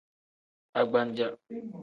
[0.79, 1.27] Agbaja.